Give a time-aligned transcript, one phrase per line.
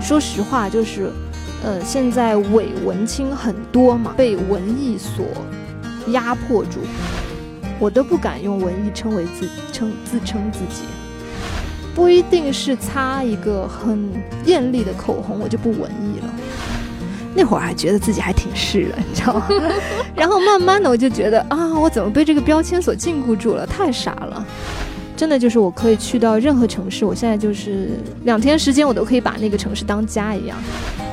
[0.00, 1.10] 说实话，就是，
[1.64, 5.24] 呃，现在伪文青很多嘛，被文艺所
[6.08, 6.80] 压迫住，
[7.78, 10.82] 我都不敢用文艺称为自称自称自己，
[11.94, 14.06] 不一定是擦一个很
[14.44, 16.28] 艳丽的口红，我就不文艺了。
[17.34, 19.48] 那会儿还觉得自己还挺是的，你知道吗？
[20.14, 23.66] 然后慢慢的我就觉得啊，我怎么被这个标签所禁锢住了？
[23.66, 24.31] 太傻了！
[25.22, 27.90] 真的就是我可以去到任何城市，我现在就是
[28.24, 30.58] 两天时间，我都可以把那个城市当家一样。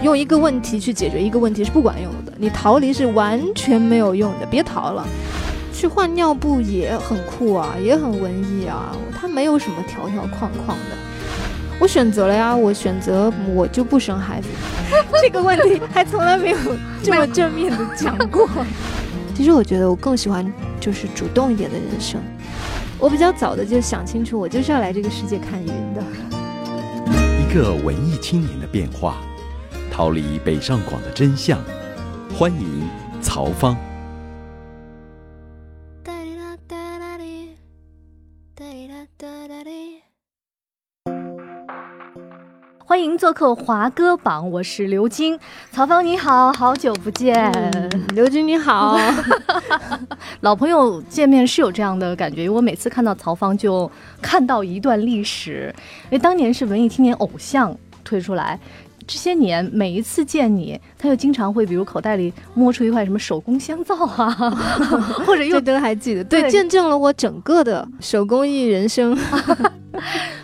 [0.02, 5.07] 用一个问题去解决一个问题是不管用的，你逃离是完全没有用的，别逃了。
[5.71, 10.97] 去换尿布也很酷啊，也很文艺啊，它没有什么条条框框的。
[11.80, 14.47] 我选择了呀，我选择我就不生孩子。
[15.21, 16.57] 这个问题还从来没有
[17.03, 18.49] 这么正面的讲过。
[19.37, 22.19] 其实我觉得我更喜欢就是主动一点的人生。
[23.00, 26.03] 我比较早的就想清楚，我就是要来这个世界看云的。
[27.39, 29.16] 一个文艺青年的变化，
[29.89, 31.58] 逃离北上广的真相。
[32.38, 32.89] 欢迎
[33.22, 33.76] 曹芳。
[42.99, 45.39] 欢迎做客华歌榜，我是刘晶。
[45.71, 47.49] 曹芳你好，好久不见。
[48.14, 48.99] 刘晶你好，
[50.42, 52.43] 老朋友见面是有这样的感觉。
[52.43, 53.89] 因为我每次看到曹芳，就
[54.21, 55.73] 看到一段历史。
[56.08, 57.73] 因为当年是文艺青年偶像
[58.04, 58.59] 推出来，
[59.08, 64.30] 这些年每一次见你，他又经常会比如口袋里摸出一块什么手工香皂啊，
[65.26, 69.17] 或者又都还记得，对，见证了我整个的手工艺人生。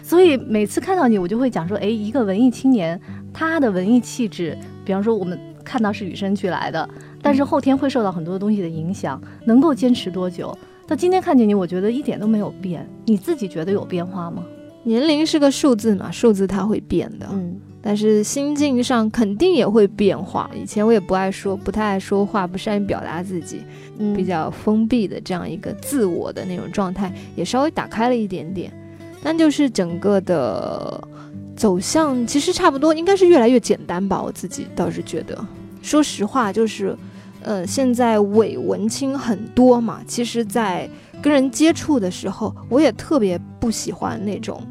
[0.05, 2.99] 所以每次看到你，我就会讲说，哎，一个文艺青年，
[3.33, 4.55] 他的文艺气质，
[4.85, 6.87] 比方说我们看到是与生俱来的，
[7.23, 10.55] 但是后天会受到很多东西的影响，能够坚持多久？
[10.85, 12.87] 到今天看见你，我觉得一点都没有变。
[13.05, 14.45] 你自己觉得有变化吗？
[14.83, 20.47] 年龄是个数字嘛，数字它会变的，嗯，但是心境上肯定也会变化。
[20.53, 23.63] 以前我也不爱说，不太爱说话，不善于表达自己，
[24.15, 28.71] 比较封闭的这样一个自我的那种状态，也稍微打开了一点点。
[29.25, 31.03] 但就是整个的
[31.55, 34.21] 走向，其实差不多，应该是越来越简单吧。
[34.21, 35.35] 我自己倒是觉得，
[35.81, 36.95] 说实话，就是，
[37.41, 40.01] 呃，现在伪文青很多嘛。
[40.05, 40.87] 其实，在
[41.23, 44.61] 跟人接触的时候，我也特别不喜欢那种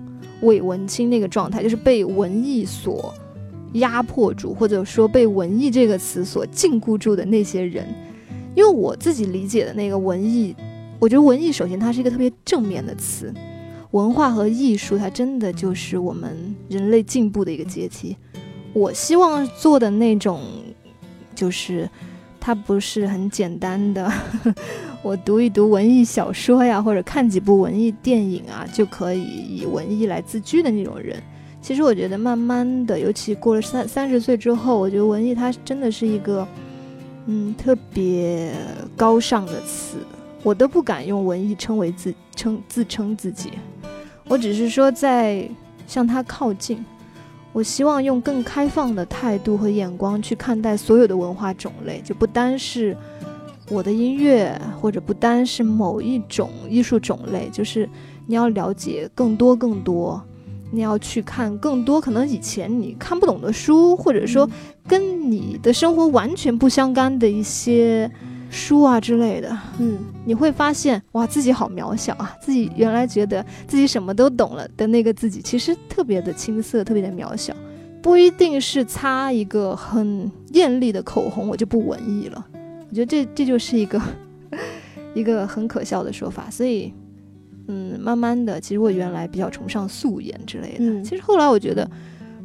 [0.43, 3.13] 伪文青那个状态，就是被文艺所
[3.73, 7.85] 压迫住，或者说被文艺这个词所禁锢住的那些人。
[8.55, 10.55] 因为我自己理解的那个文艺，
[11.01, 13.35] 我觉得文艺首先它是一个特别正面的词。
[13.95, 18.17] 文化和艺术，它真的就是我们人类进步的一个阶梯。
[18.73, 20.41] 我希望做的那种，
[21.33, 21.89] 就是
[22.41, 24.13] 它不是很简单的，
[25.01, 31.23] 我读一读文艺小说呀，或者看几部文艺电影啊，就可以以文艺来自居的那种人。
[31.63, 36.45] 其实我觉得，慢慢的，尤其过了三三十岁之后，我觉得文艺它真的是一个，
[37.27, 38.53] 嗯，特别
[38.97, 39.99] 高尚的词。
[40.43, 43.51] 我都不敢用文艺称为自称自称自己。
[44.29, 45.49] 我只是说，在
[45.87, 46.85] 向他靠近。
[47.53, 52.97] 我希望用更开放的态度和眼光去看待所有的文化种类，就不单是
[53.69, 57.49] 我的音乐，或者不单是某一种艺术种类。
[57.53, 57.89] 就是
[58.27, 60.21] 你要了解更多更多，
[60.73, 64.51] 你要去看更多可能以前你看不懂的书，或者说
[64.89, 68.11] 跟你的生活完全不相干的一些。
[68.55, 72.35] 书啊之类的，嗯，你会发现哇，自己好渺小啊！
[72.41, 77.55] 自己原来觉得自己什么都懂了的那个自己，其实特别的青涩，特别的渺小。
[78.01, 82.47] 不一定是擦一个很艳丽的口红，我就不文艺了。
[82.91, 84.01] 我觉得这 这就是一个
[85.15, 86.49] 一个很可笑的说法。
[86.51, 86.93] 所以，
[87.67, 91.91] 嗯，慢慢的，其实我原来比较崇尚素颜之类的，其实后来我觉得，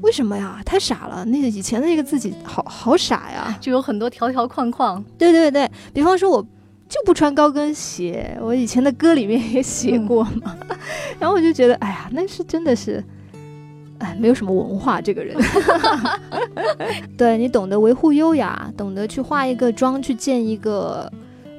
[0.02, 0.62] 为什么呀？
[0.66, 5.04] 太傻了，那个以前的那个自己好好傻呀， 就有很多条条框框。
[5.18, 6.42] 对对对，比方说我
[6.88, 10.56] 就不穿高跟鞋，我以前的歌里面也写过嘛。
[11.20, 13.04] 然后我就觉得，哎呀，那是真的是，
[13.98, 15.36] 哎，没有什么文化这个人。
[17.18, 21.12] 对你懂得维护优雅，懂得去化一个妆去见一个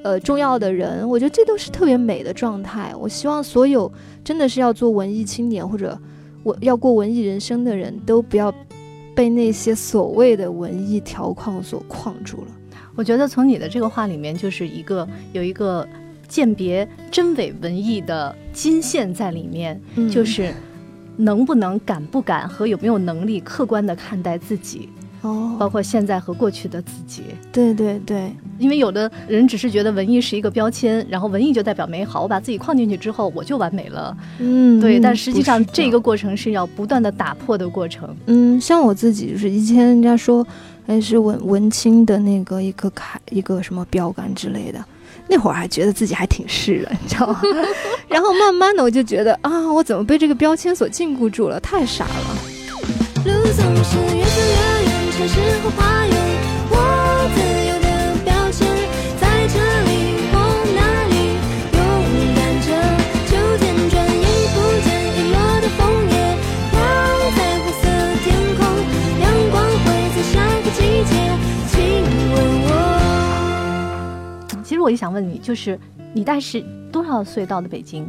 [0.02, 2.94] 呃重要的人，我觉得这都是特别美的状态。
[2.98, 3.92] 我希望所有
[4.24, 5.98] 真的是要做文艺青年或者。
[6.42, 8.52] 我要过文艺人生的人都不要
[9.14, 12.46] 被那些所谓的文艺条框所框住了。
[12.94, 15.86] 我觉得从你的这个话里面，就是一个有一个
[16.28, 20.52] 鉴别真伪文艺的金线在里面，就是
[21.16, 24.88] 能不能、敢不敢和有没有能力客观的看待自己。
[25.22, 27.22] 哦，包括现在和过去的自己，
[27.52, 34.16] 对对对，因为有的人只是觉得文艺是一个标签，然后文艺就代表美好，我把自己框进去之后，我就完美了。
[34.38, 38.14] 嗯，对，但实际上这个过程是要不断的打破的过程。
[38.26, 40.46] 嗯，像我自己就是以前人家说，
[40.86, 44.84] 哎，是文文青的那个一个楷一个什么标杆之类的，
[45.26, 47.40] 那会儿还觉得自己还挺是的，你知道吗？
[48.08, 51.58] 然后慢慢的我就觉得啊，我怎么被这个标签所禁锢住了？
[51.60, 52.36] 太傻了。
[55.20, 56.16] 城市和花园，
[74.90, 75.78] 也想问你，就是
[76.12, 78.06] 你大概是多少岁到的北京？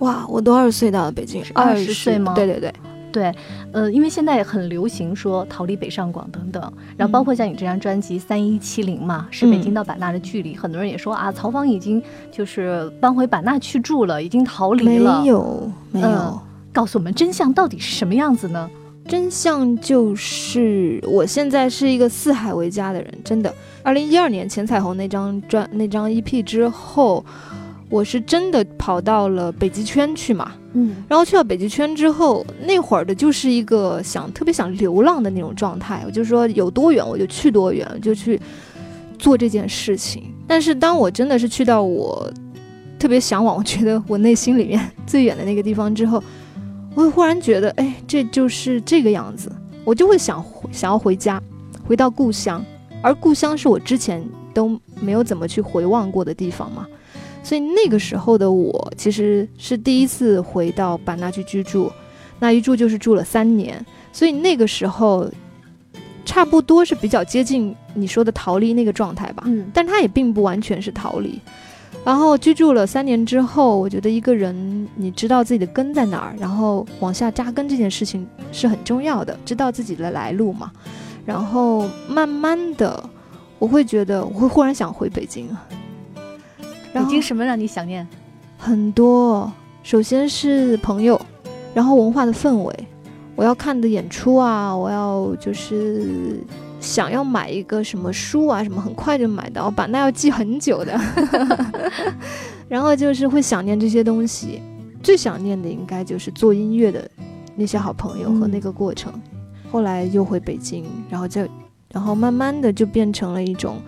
[0.00, 1.42] 哇，我多少岁到的北京？
[1.54, 2.34] 二十岁吗？
[2.34, 2.72] 对对对。
[3.12, 3.34] 对，
[3.72, 15.20] 呃，因为现在很流行说逃离北上广等等，然后包括像你这张专辑《三一七零》嘛，是北京到版纳的距离，很多人也说啊，曹芳已经就是搬回版纳去住了，已经逃离了。
[15.20, 16.40] 没有，没有。
[16.72, 18.70] 告诉我们真相到底是什么样子呢？
[19.06, 23.52] 真相就是我现在是一个四海为家的人，真的。
[23.82, 27.24] 二零一二年钱彩虹那张专那张 EP 之后。
[27.88, 38.40] 我是真的跑到了北极圈去嘛，嗯，然后去到北极圈之后，那会儿的就是一个想特别想流浪的那种状态，我就说有多远我就去多远，就去
[39.18, 40.32] 做这件事情。
[40.46, 42.32] 但是当我真的是去到我
[42.96, 46.22] 特别向往，我觉得我内心里面最远的那个地方之后，
[46.94, 49.50] 我会忽然觉得，哎，这就是这个样子，
[49.84, 51.40] 我就会想想要回家，
[51.86, 52.64] 回到故乡，
[53.02, 54.22] 而故乡是我之前
[54.52, 56.86] 都没有怎么去回望过的地方嘛。
[57.42, 61.90] 所以那个时候的我其实是第一次回到版纳去居住，
[62.38, 63.84] 那一住就是住了三年。
[64.12, 65.30] 所以那个时候，
[66.24, 69.44] 差不多是比较接近你说的逃离那个状态吧。
[69.46, 71.40] 嗯，但它也并不完全是逃离。
[72.04, 80.72] 然后居住了三年之后，我觉得一个人你知道自己的根在哪儿，然后往下扎根这件事情是很重要的，知道自己的来路嘛。
[81.26, 83.08] 然后慢慢的，
[83.58, 85.66] 我会觉得我会忽然想回北京啊。
[86.92, 88.08] 北京什么让你想念？
[88.56, 89.52] 很多，
[89.82, 91.20] 首先是朋友，
[91.74, 92.74] 然后文化的氛围，
[93.36, 96.40] 我要看的演出啊，我要就是
[96.80, 100.98] 想要买一个什么书啊，什么很快就买到，把那要记很久的，
[102.68, 104.60] 然后就是会想念这些东西，
[105.02, 107.08] 最想念的应该就是做音乐的
[107.54, 109.12] 那些好朋友和那个过程。
[109.70, 111.46] 后来又回北京，然后就，
[111.92, 113.80] 然后慢慢的就变成了一种。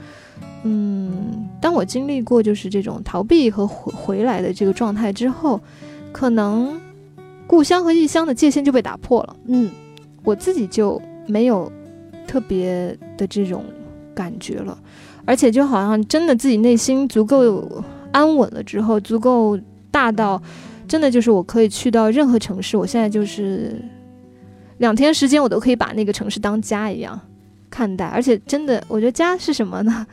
[0.64, 5.60] 嗯，当我经历过就是这种逃避和回回来的这个状态之后，
[6.12, 6.80] 可能
[7.48, 9.36] 故乡和异乡的界限就被打破了。
[9.46, 9.72] 嗯，
[10.22, 11.72] 我自己就没有
[12.26, 13.64] 特别的这种
[14.14, 14.78] 感觉了，
[15.24, 19.58] 而且就好像真的自己内心足够安稳了之后，足够
[19.90, 20.40] 大到
[20.86, 22.76] 真的就是我可以去到任何城市。
[22.76, 23.80] 我现在就是
[24.78, 27.18] 两天时间，我都可以把那个城市当家一样
[27.70, 30.06] 看待，而且真的，我觉得家是什么呢？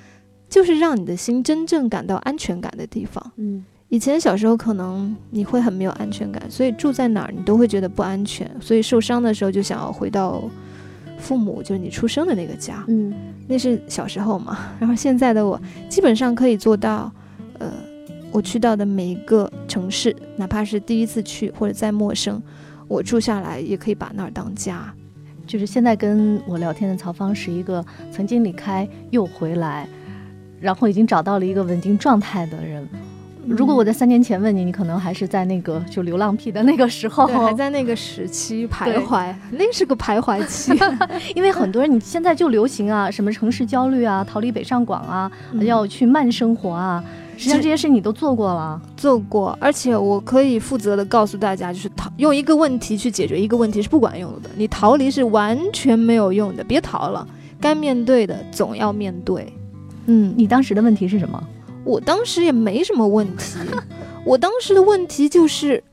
[0.50, 3.32] 就是让你的心真正感到安全感的地方。
[3.36, 10.42] 嗯，以前小时候可能你会很没有安全感，所以住在哪儿你都会觉得不安全，所以受伤的时候就想要回到
[11.20, 12.84] 父母，就是你出生的那个家。
[12.88, 13.14] 嗯，
[13.48, 14.58] 那是小时候嘛。
[14.80, 17.12] 然后现在的我基本上可以做到，
[17.60, 17.72] 呃，
[18.32, 22.42] 我去到的每一个城市，哪怕是第一次去或者再陌生，
[22.88, 24.92] 我住下来也可以把那儿当家。
[25.46, 29.88] 就是现在跟我聊天的曹芳是一个曾经离开又回来。
[30.62, 32.86] 然后已经找到了一个稳定状态的人。
[33.48, 40.72] 如果我在三年前问你，你可能还是在那个就流浪癖的那个时候，还在那个时期 徘徊，那是个徘徊期。
[41.36, 45.32] 因为很多人你现在就流行啊，什么城市焦虑啊，逃离北上广啊，
[45.62, 47.04] 要去慢生活啊。
[47.38, 57.26] 实际上这些事你都做过了，做过，而且我可以负责的告诉大家，就是逃用一个问题去解决一个问题是不管用的，你逃离是完全没有用的，别逃了，
[57.62, 59.52] 该面对的总要面对。
[60.08, 61.42] 嗯，你当时的问题是什么？
[61.90, 63.58] 我当时也没什么问题，
[64.24, 65.84] 我当时的问题就是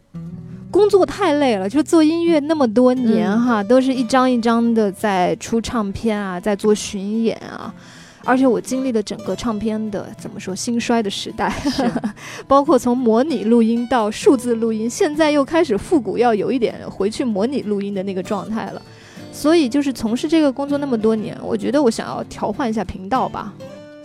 [0.70, 7.74] 工作太累了，就做音乐那么多年哈，都是一张一张的在出唱片啊，在做巡演啊。
[8.26, 11.50] 而且我经历了整个唱片的怎么说兴衰的时代，
[12.48, 18.82] 包括从模拟录音到数字录音，现在又开始复古，要有一点回去模拟录音的那个状态了。
[19.32, 23.54] 所以就是从事这个工作那么多年，我觉得我想要调换一下频道吧，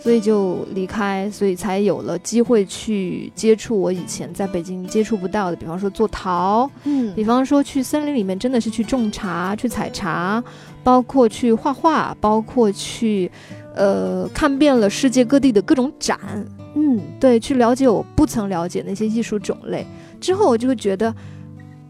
[0.02, 10.42] 所以就离开，所以才有了机会去接触我以前在北京接触不到的，比方说做陶，嗯，比方说去森林里面真的是去种茶、去采茶，
[10.82, 13.30] 包括去画画，包括去。
[13.74, 16.20] 呃，看遍了世界各地的各种展，
[16.74, 19.86] 嗯，对，去了解我不曾了解那些艺术种类。
[20.20, 21.14] 之后，我就会觉得，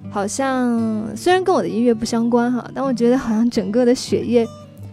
[0.08, 4.46] 好像虽然跟我的音乐不相关哈，但我觉得好像整个的血液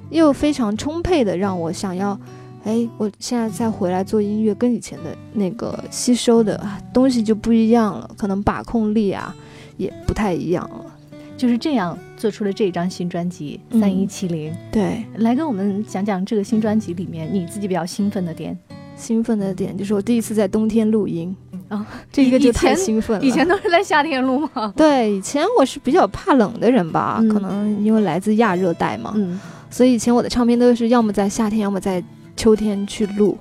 [0.10, 2.20] 又非常充沛的，让我想要，
[2.64, 6.62] 哎，我现在再回来做音乐，跟以前的那个吸收的
[6.94, 9.36] 东西就不一样了，可能把控力啊
[9.78, 10.86] 也不太一样了。
[11.38, 14.52] 就是这样做出了这张新专辑《三一七零》。
[14.72, 18.58] 对，来跟我们讲讲这个新专辑里面你自己比较兴奋的点。
[18.98, 21.34] 兴奋的点就是我第一次在冬天录音
[21.70, 23.26] 啊，这个就太兴奋了。
[23.26, 24.74] 以前都是在夏天录吗？
[24.76, 29.16] 对，以前我是比较怕冷的人吧，可能因为来自亚热带嘛，
[29.70, 32.04] 所以以前我的唱片都是要么在夏天，要么在
[32.40, 33.38] 秋天去录。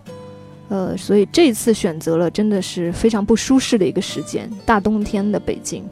[0.69, 5.85] 呃，所以这次选择了真的是非常不舒适的一个时间，大冬天的北京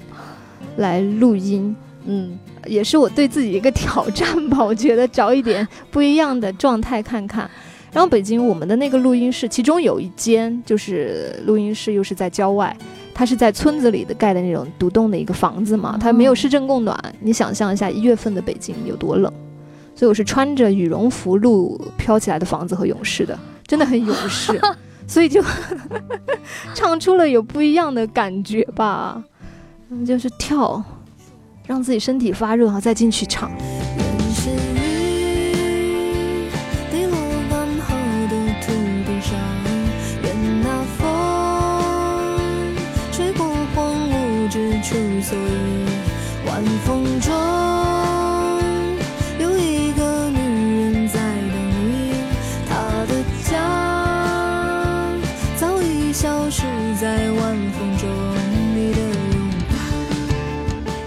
[0.79, 1.75] 来录音。
[2.05, 2.37] 嗯，
[2.67, 4.65] 也是我对自己一个挑战吧。
[4.65, 7.49] 我觉得找一点不一样的状态看看。
[7.93, 12.77] 然后北京我们的那个录音室，其中有一间就是录音室，又是在郊外，
[13.15, 16.95] 它是在村子里的盖的那种独栋的一个房子嘛，它没有市政供暖。
[17.21, 19.33] 你想象一下一月份的北京有多冷，
[19.97, 23.37] 所以我是穿着羽绒服录《飘起来的房子》和《勇士》的，
[23.67, 24.61] 真的很勇士，
[25.09, 25.43] 所以就
[26.75, 29.25] 唱出了有不一样的感觉吧，
[30.07, 30.85] 就是跳。
[31.67, 33.51] 让自己身体发热然后，再进去唱。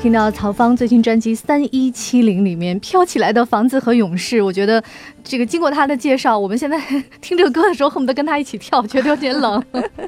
[0.02, 4.82] 听到曹芳最新专辑《三一七零》里面飘起来的房子和勇士，我觉得
[5.26, 6.80] 这个经过他的介绍，我们现在
[7.20, 9.62] 听这个歌的时候恨不得跟他一起跳，觉得有点冷。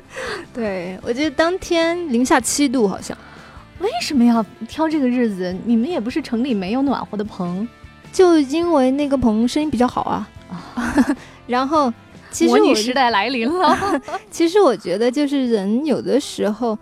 [0.54, 3.16] 对，我记得当天零下七度，好像。
[3.80, 5.54] 为什么要挑这个日子？
[5.66, 7.68] 你们也不是城里没有暖和的棚，
[8.14, 10.30] 就因为那个棚声音比较好啊。
[11.48, 11.92] 然后，
[12.32, 13.78] 其实模拟时代来临了。
[14.32, 16.80] 其实我觉得，就是人有的时候。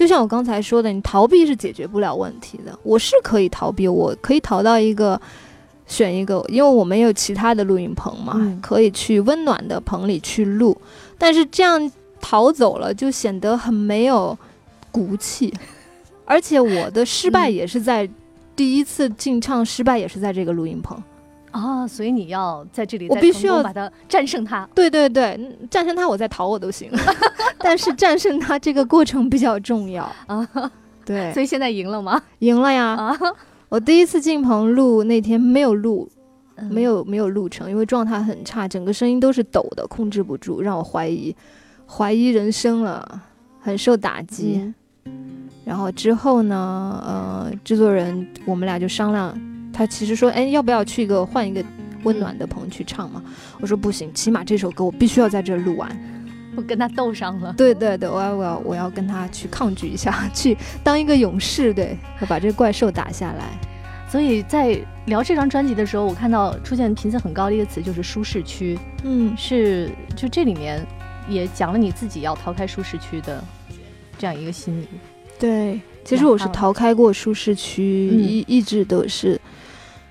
[0.00, 2.72] 就像我刚才说的，你逃避是解决不了问题的。
[2.82, 5.20] 我是可以逃避，我可以逃到一个，
[5.86, 10.74] 选一个，因为我们有其他的录音棚嘛，可以去温暖的棚里去录。
[11.18, 14.34] 但是这样逃走了，就显得很没有
[14.90, 15.52] 骨气。
[16.24, 18.08] 而且我的失败也是在
[18.56, 20.96] 第一次进唱失败，也是在这个录音棚。
[21.50, 24.68] 啊，所以你要在这里，我必须要把它战胜它。
[24.74, 25.38] 对对对，
[25.70, 26.90] 战胜它，我再逃我都行。
[27.58, 30.48] 但是战胜它这个过程比较重要啊。
[31.04, 32.22] 对，所以现在赢了吗？
[32.38, 32.86] 赢了呀！
[32.86, 33.18] 啊，
[33.68, 36.08] 我第一次进棚录那天没有录，
[36.70, 41.34] 没有没有录成，因为状态很差，整个声音都是抖的，控制不住，让我怀疑
[41.86, 43.22] 怀疑人生了，
[43.60, 44.72] 很受打击。
[45.64, 49.36] 然后之后呢，呃，制作人我们俩就商量。
[49.72, 51.64] 他其实说：“哎，要不要去一个换一个
[52.04, 53.22] 温暖的棚去唱嘛？”
[53.60, 55.90] 我说：“不行，起码这首歌我必须要在这儿录完。”
[56.56, 57.54] 我跟他斗上了。
[57.56, 63.44] 对对对，我要我要我要跟他去抗拒一下， 去当一个勇士，对，要把这怪兽打下来。
[64.10, 68.76] 所以在聊这张专辑的时候，我看到出现频次很高的一个词就是舒适区。
[69.04, 70.84] 嗯，是就这里面
[71.28, 73.42] 也讲了你自己要逃开舒适区的
[74.18, 74.88] 这样一个心理。
[75.38, 79.39] 对，其实我是逃开过舒适区，一一直都是。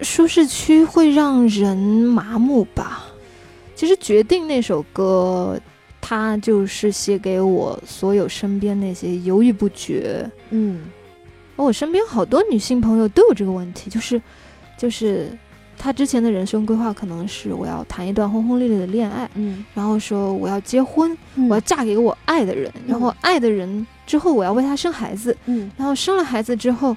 [0.01, 3.05] 舒适区会让人麻木吧？
[3.75, 5.59] 其实决定那首歌，
[6.01, 10.29] 它就是写给我所有身边那些犹豫不决。
[10.49, 10.81] 嗯，
[11.55, 14.21] 我身边好多女性朋友都有这个问题，就是，
[14.77, 15.29] 就是
[15.77, 21.17] 他之前的人生规划可能是我要谈一段轰轰烈烈的恋爱，嗯，然后说我要结婚，
[21.49, 26.95] 我要嫁给我爱的人，然后爱的人之后我要为他生孩子，嗯，然后生了孩子之后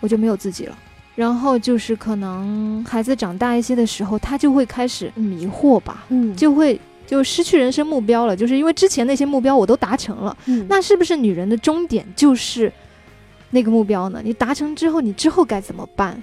[0.00, 0.76] 我就没有自己了，
[1.16, 12.70] 然后就是可能孩子长大一些的时候，他就会开始迷惑吧，嗯，就会就失去人生目标了，就是因为之前那些目标我都达成了，嗯，那是不是女人的终点就是
[13.50, 14.20] 那个目标呢？
[14.22, 16.22] 你达成之后，你之后该怎么办？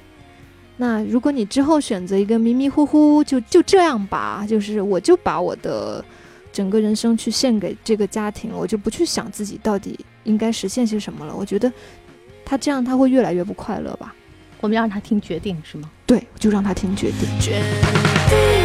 [0.77, 6.03] 那如果你之后选择一个迷迷糊糊，就就这样吧，就是我就把我的
[6.51, 11.35] 整个人生去献给这个家庭，我就不去想自己到底应该实现些什么了。
[11.35, 11.71] 我觉得
[12.45, 14.13] 他这样他会越来越不快乐吧。
[14.63, 15.91] 我们要让他听决定是吗？
[16.05, 18.62] 对，就让他听决定。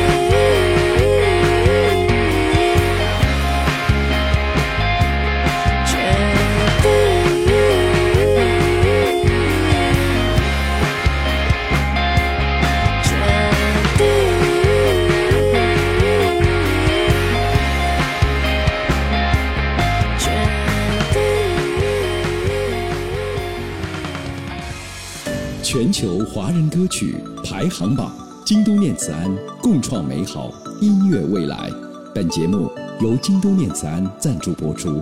[25.70, 28.10] 全球华人歌曲排行榜，
[28.42, 31.70] 京都念慈庵共创美好音乐未来。
[32.14, 32.70] 本节目
[33.02, 34.98] 由京都念慈庵赞助播出，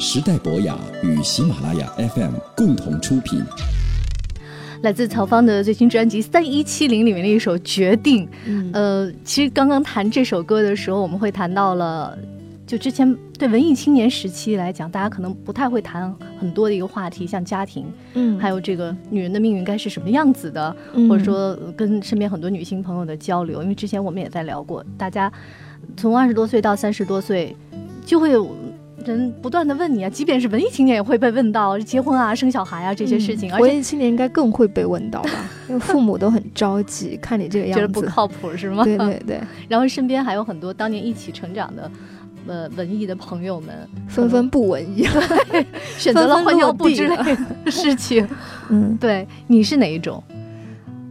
[0.00, 3.40] 时代博雅与喜马拉雅 FM 共同出品。
[4.82, 8.26] 来自曹方的最新专辑《三一七零》里面的一首《决定》。
[8.46, 12.18] 嗯，呃，其实刚刚谈这首歌的时候，我们会谈到了。
[12.66, 20.76] 就之前对文艺青年时期来讲，大家可能不太会谈很多的一个话题，像家庭，嗯，还有这个女人的命运该是什么样子的，
[21.08, 23.62] 或者说跟身边很多女性朋友的交流。
[23.62, 25.32] 因为之前我们也在聊过，大家
[25.96, 27.56] 从二十多岁到三十多岁，
[28.04, 28.54] 就会有
[29.06, 33.50] 人不断的问你啊，即便是文艺青年也会被问到结婚啊、生小孩啊这些事情。
[33.56, 35.30] 文艺青年应该更会被问到吧？
[35.66, 38.84] 因为父母都很着急，看你这个样子，觉得不靠谱是吗？
[38.84, 39.40] 对对对。
[39.66, 41.90] 然后身边还有很多当年一起成长的。
[42.46, 45.06] 呃，文艺的朋友们纷纷不文艺，
[45.98, 47.36] 选择了换尿布之类的
[47.70, 48.26] 事情。
[48.68, 50.22] 嗯，对，你是哪一种？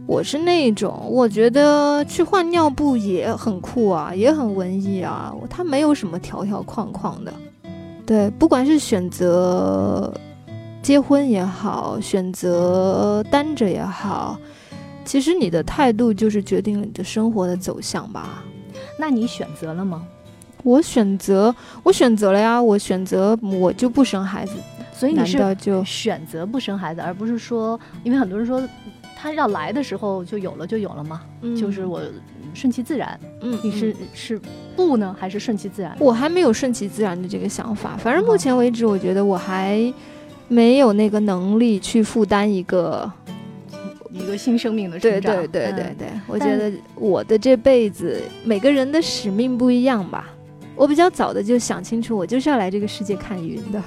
[0.06, 5.32] 我是那一种，我觉得去换尿布也很酷啊，也很文艺啊。
[5.48, 7.32] 它没有什么条条框框的。
[8.04, 10.12] 对，不管是选择
[10.82, 14.36] 结婚也好，选择单着也好，
[15.04, 18.42] 其实你的态度就是决定了你的生活的走向吧。
[18.98, 20.04] 那你选择了吗？
[20.62, 22.60] 我选择，我选择了呀。
[22.62, 24.52] 我选择，我就不生孩子。
[24.92, 28.62] 所以你是就选择不生孩子，而不是说，因为很多人说，
[29.16, 31.22] 他要来的时候就有了，就有了嘛。
[31.40, 32.02] 嗯，就是我
[32.52, 33.18] 顺其自然。
[33.40, 34.40] 嗯，你是是
[34.76, 35.96] 不呢，还是顺其自然？
[35.98, 37.96] 我还没有顺其自然的这个想法。
[37.96, 39.90] 反正目前为止，我觉得我还
[40.48, 43.10] 没有那个能力去负担一个
[44.12, 45.34] 一个新生命的成长。
[45.34, 50.28] 对对对对对，我觉得我的这辈子，每个人的使命不一样吧。
[50.80, 53.82] 我比较早的就想清楚，我就是要来这个世界看云的。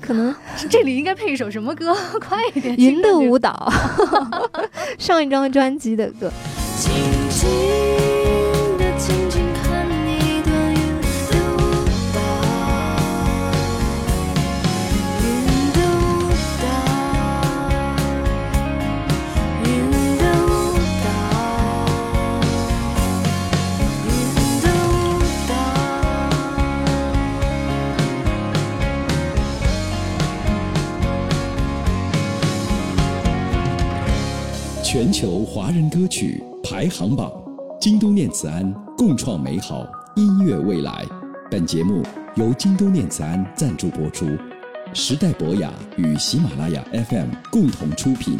[0.00, 0.34] 可能
[0.70, 1.94] 这里应该配一首什么歌？
[2.18, 2.74] 快一点！
[2.76, 3.70] 云的舞蹈，
[4.98, 6.32] 上一张专辑的歌。
[35.02, 37.28] 全球华人歌曲排行榜，
[37.80, 39.84] 京都念慈庵共创美好
[40.14, 41.04] 音乐未来。
[41.50, 42.04] 本节目
[42.36, 44.28] 由京都念慈庵赞助播出，
[44.94, 48.38] 时代博雅与喜马拉雅 FM 共同出品。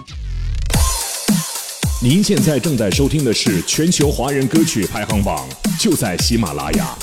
[2.01, 5.44] 您现在正在收听的是全球华人歌曲排行榜，
[5.81, 6.96] 就在喜马拉雅。